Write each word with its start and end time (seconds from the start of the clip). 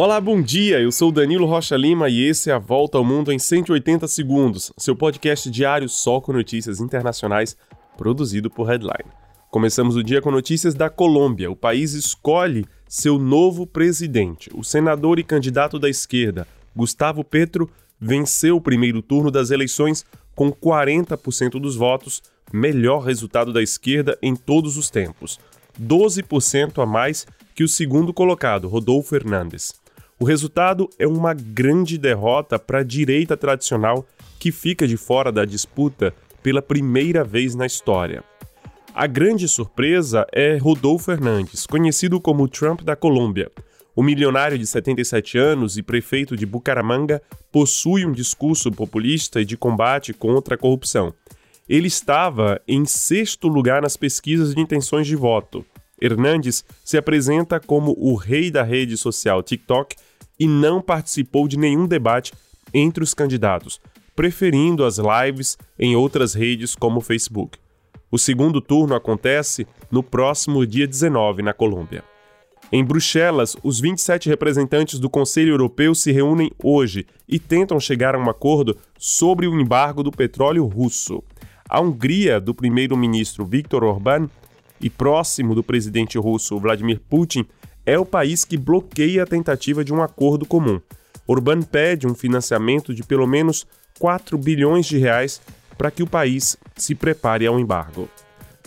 Olá, 0.00 0.20
bom 0.20 0.40
dia. 0.40 0.78
Eu 0.78 0.92
sou 0.92 1.10
Danilo 1.10 1.44
Rocha 1.44 1.76
Lima 1.76 2.08
e 2.08 2.22
esse 2.22 2.50
é 2.50 2.52
a 2.52 2.58
Volta 2.60 2.96
ao 2.96 3.04
Mundo 3.04 3.32
em 3.32 3.38
180 3.40 4.06
segundos, 4.06 4.72
seu 4.78 4.94
podcast 4.94 5.50
diário 5.50 5.88
só 5.88 6.20
com 6.20 6.32
notícias 6.32 6.78
internacionais, 6.78 7.56
produzido 7.96 8.48
por 8.48 8.68
Headline. 8.68 9.10
Começamos 9.50 9.96
o 9.96 10.04
dia 10.04 10.22
com 10.22 10.30
notícias 10.30 10.72
da 10.72 10.88
Colômbia. 10.88 11.50
O 11.50 11.56
país 11.56 11.94
escolhe 11.94 12.64
seu 12.88 13.18
novo 13.18 13.66
presidente. 13.66 14.48
O 14.54 14.62
senador 14.62 15.18
e 15.18 15.24
candidato 15.24 15.80
da 15.80 15.88
esquerda, 15.88 16.46
Gustavo 16.76 17.24
Petro, 17.24 17.68
venceu 17.98 18.54
o 18.54 18.60
primeiro 18.60 19.02
turno 19.02 19.32
das 19.32 19.50
eleições 19.50 20.06
com 20.32 20.52
40% 20.52 21.60
dos 21.60 21.74
votos, 21.74 22.22
melhor 22.52 23.00
resultado 23.00 23.52
da 23.52 23.60
esquerda 23.60 24.16
em 24.22 24.36
todos 24.36 24.76
os 24.76 24.90
tempos. 24.90 25.40
12% 25.76 26.80
a 26.80 26.86
mais 26.86 27.26
que 27.52 27.64
o 27.64 27.68
segundo 27.68 28.14
colocado, 28.14 28.68
Rodolfo 28.68 29.16
Hernandes. 29.16 29.74
O 30.20 30.24
resultado 30.24 30.90
é 30.98 31.06
uma 31.06 31.32
grande 31.32 31.96
derrota 31.96 32.58
para 32.58 32.80
a 32.80 32.82
direita 32.82 33.36
tradicional 33.36 34.04
que 34.40 34.50
fica 34.50 34.86
de 34.86 34.96
fora 34.96 35.30
da 35.30 35.44
disputa 35.44 36.12
pela 36.42 36.60
primeira 36.60 37.22
vez 37.22 37.54
na 37.54 37.64
história. 37.64 38.24
A 38.92 39.06
grande 39.06 39.46
surpresa 39.46 40.26
é 40.32 40.56
Rodolfo 40.56 41.04
Fernandes, 41.04 41.66
conhecido 41.66 42.20
como 42.20 42.48
Trump 42.48 42.82
da 42.82 42.96
Colômbia. 42.96 43.48
O 43.94 44.02
milionário 44.02 44.58
de 44.58 44.66
77 44.66 45.38
anos 45.38 45.78
e 45.78 45.84
prefeito 45.84 46.36
de 46.36 46.44
Bucaramanga 46.44 47.22
possui 47.52 48.04
um 48.04 48.10
discurso 48.10 48.72
populista 48.72 49.40
e 49.40 49.44
de 49.44 49.56
combate 49.56 50.12
contra 50.12 50.56
a 50.56 50.58
corrupção. 50.58 51.14
Ele 51.68 51.86
estava 51.86 52.60
em 52.66 52.84
sexto 52.84 53.46
lugar 53.46 53.82
nas 53.82 53.96
pesquisas 53.96 54.52
de 54.52 54.60
intenções 54.60 55.06
de 55.06 55.14
voto. 55.14 55.64
Hernandes 56.00 56.64
se 56.84 56.96
apresenta 56.96 57.60
como 57.60 57.94
o 57.96 58.16
rei 58.16 58.50
da 58.50 58.64
rede 58.64 58.96
social 58.96 59.42
TikTok 59.44 59.96
e 60.38 60.46
não 60.46 60.80
participou 60.80 61.48
de 61.48 61.58
nenhum 61.58 61.86
debate 61.86 62.32
entre 62.72 63.02
os 63.02 63.14
candidatos, 63.14 63.80
preferindo 64.14 64.84
as 64.84 64.98
lives 64.98 65.58
em 65.78 65.96
outras 65.96 66.34
redes 66.34 66.74
como 66.74 66.98
o 66.98 67.02
Facebook. 67.02 67.58
O 68.10 68.18
segundo 68.18 68.60
turno 68.60 68.94
acontece 68.94 69.66
no 69.90 70.02
próximo 70.02 70.66
dia 70.66 70.86
19 70.86 71.42
na 71.42 71.52
Colômbia. 71.52 72.02
Em 72.70 72.84
Bruxelas, 72.84 73.56
os 73.62 73.80
27 73.80 74.28
representantes 74.28 74.98
do 74.98 75.08
Conselho 75.08 75.52
Europeu 75.52 75.94
se 75.94 76.12
reúnem 76.12 76.50
hoje 76.62 77.06
e 77.26 77.38
tentam 77.38 77.80
chegar 77.80 78.14
a 78.14 78.18
um 78.18 78.28
acordo 78.28 78.76
sobre 78.98 79.46
o 79.46 79.58
embargo 79.58 80.02
do 80.02 80.10
petróleo 80.10 80.66
russo. 80.66 81.22
A 81.66 81.80
Hungria, 81.80 82.38
do 82.40 82.54
primeiro-ministro 82.54 83.44
Viktor 83.44 83.84
Orbán, 83.84 84.28
e 84.80 84.88
próximo 84.88 85.54
do 85.54 85.62
presidente 85.62 86.18
russo 86.18 86.58
Vladimir 86.58 87.00
Putin, 87.08 87.46
é 87.88 87.98
o 87.98 88.04
país 88.04 88.44
que 88.44 88.58
bloqueia 88.58 89.22
a 89.22 89.26
tentativa 89.26 89.82
de 89.82 89.94
um 89.94 90.02
acordo 90.02 90.44
comum. 90.44 90.78
Orbán 91.26 91.62
pede 91.62 92.06
um 92.06 92.14
financiamento 92.14 92.94
de 92.94 93.02
pelo 93.02 93.26
menos 93.26 93.66
4 93.98 94.36
bilhões 94.36 94.84
de 94.84 94.98
reais 94.98 95.40
para 95.78 95.90
que 95.90 96.02
o 96.02 96.06
país 96.06 96.54
se 96.76 96.94
prepare 96.94 97.46
ao 97.46 97.58
embargo. 97.58 98.06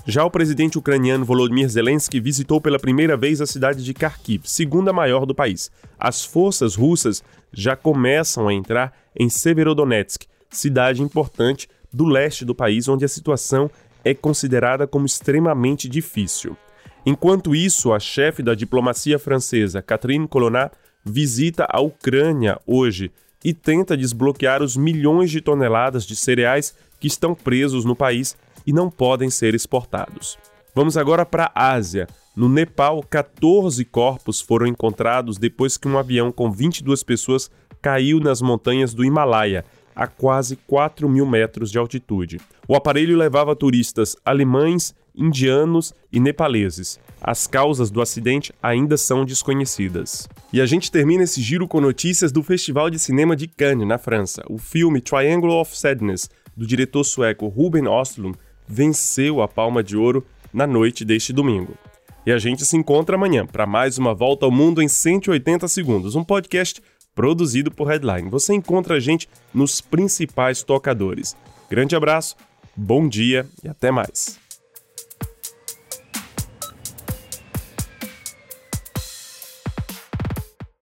Já 0.08 0.26
o 0.26 0.32
presidente 0.32 0.80
ucraniano 0.80 1.24
Volodymyr 1.24 1.70
Zelensky 1.70 2.20
visitou 2.20 2.60
pela 2.60 2.80
primeira 2.80 3.16
vez 3.16 3.40
a 3.42 3.46
cidade 3.46 3.84
de 3.84 3.94
Kharkiv, 3.94 4.42
segunda 4.46 4.92
maior 4.92 5.28
do 5.28 5.36
país. 5.36 5.70
As 6.00 6.26
forças 6.26 6.74
russas 6.74 7.24
já 7.54 7.76
começam 7.76 8.48
a 8.48 8.54
entrar 8.56 8.92
em 9.16 9.30
Severodonetsk, 9.30 10.24
cidade 10.50 11.04
importante 11.04 11.70
do 11.94 12.06
leste 12.06 12.44
do 12.44 12.56
país 12.56 12.88
onde 12.88 13.06
a 13.06 13.08
situação 13.08 13.70
é 14.04 14.16
considerada 14.16 14.88
como 14.88 15.06
extremamente 15.06 15.88
difícil. 15.88 16.58
Enquanto 17.06 17.56
isso, 17.56 17.92
a 17.92 18.00
chefe 18.00 18.44
da 18.44 18.54
diplomacia 18.54 19.18
francesa, 19.18 19.82
Catherine 19.82 20.28
Colonna, 20.28 20.72
visita 21.04 21.66
a 21.68 21.82
Ucrânia 21.82 22.60
hoje 22.66 23.12
e 23.44 23.54
tenta 23.54 23.98
desbloquear 23.98 24.62
os 24.62 24.78
milhões 24.78 25.32
de 25.32 25.42
toneladas 25.42 26.06
de 26.06 26.16
cereais 26.16 26.76
que 27.00 27.08
estão 27.08 27.34
presos 27.34 27.84
no 27.86 27.96
país 27.96 28.38
e 28.68 28.72
não 28.72 28.90
podem 28.90 29.32
ser 29.32 29.56
exportados. 29.56 30.38
Vamos 30.76 30.96
agora 30.96 31.26
para 31.26 31.52
a 31.56 31.72
Ásia. 31.72 32.08
No 32.36 32.48
Nepal, 32.48 33.04
14 33.04 33.84
corpos 33.86 34.40
foram 34.40 34.68
encontrados 34.68 35.38
depois 35.38 35.78
que 35.78 35.88
um 35.88 35.98
avião 35.98 36.32
com 36.32 36.52
22 36.52 37.04
pessoas 37.04 37.50
caiu 37.82 38.20
nas 38.20 38.42
montanhas 38.42 38.94
do 38.94 39.04
Himalaia, 39.04 39.66
a 39.96 40.08
quase 40.08 40.56
4 40.56 41.10
mil 41.10 41.26
metros 41.26 41.72
de 41.72 41.80
altitude. 41.80 42.40
O 42.68 42.76
aparelho 42.76 43.18
levava 43.18 43.56
turistas 43.56 44.16
alemães 44.24 44.96
indianos 45.16 45.94
e 46.12 46.20
nepaleses. 46.20 47.00
As 47.22 47.46
causas 47.48 47.92
do 47.92 48.02
acidente 48.02 48.52
ainda 48.62 48.98
são 48.98 49.24
desconhecidas. 49.26 50.28
E 50.52 50.60
a 50.60 50.66
gente 50.66 50.92
termina 50.92 51.24
esse 51.24 51.42
giro 51.42 51.68
com 51.68 51.80
notícias 51.80 52.32
do 52.32 52.42
Festival 52.42 52.90
de 52.90 52.98
Cinema 52.98 53.36
de 53.36 53.48
Cannes, 53.48 53.88
na 53.88 53.98
França. 53.98 54.44
O 54.50 54.58
filme 54.58 55.02
Triangle 55.02 55.52
of 55.52 55.78
Sadness, 55.78 56.30
do 56.56 56.66
diretor 56.66 57.04
sueco 57.04 57.48
Ruben 57.48 57.86
Östlund, 57.88 58.38
venceu 58.68 59.42
a 59.42 59.48
Palma 59.48 59.84
de 59.84 59.96
Ouro 59.96 60.26
na 60.54 60.66
noite 60.66 61.06
deste 61.06 61.32
domingo. 61.32 61.78
E 62.26 62.32
a 62.32 62.38
gente 62.38 62.66
se 62.66 62.78
encontra 62.78 63.16
amanhã 63.16 63.46
para 63.46 63.66
mais 63.66 63.98
uma 63.98 64.14
volta 64.14 64.46
ao 64.46 64.52
mundo 64.52 64.82
em 64.82 64.88
180 64.88 65.68
segundos, 65.68 66.16
um 66.16 66.24
podcast 66.24 66.82
produzido 67.16 67.72
por 67.72 67.88
Headline. 67.88 68.30
Você 68.30 68.54
encontra 68.54 68.96
a 68.96 69.00
gente 69.00 69.28
nos 69.54 69.82
principais 69.82 70.64
tocadores. 70.64 71.36
Grande 71.70 71.96
abraço, 71.96 72.36
bom 72.76 73.08
dia 73.08 73.48
e 73.64 73.68
até 73.68 73.92
mais. 73.92 74.41